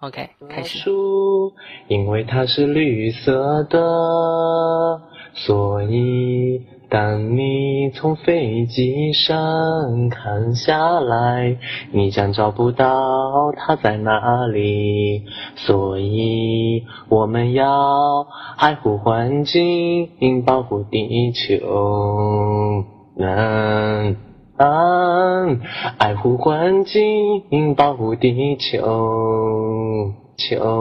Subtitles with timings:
[0.00, 0.78] OK，开始。
[0.78, 1.52] 树，
[1.88, 5.02] 因为它是绿色的，
[5.34, 11.56] 所以当你从飞机上看下来，
[11.90, 15.24] 你将找不到它在哪里。
[15.56, 18.24] 所以我们要
[18.56, 22.84] 爱护环境，保护地球。
[23.18, 24.16] 嗯
[24.60, 25.60] 嗯，
[25.98, 29.67] 爱护环境，保护地球。
[30.38, 30.78] 秋。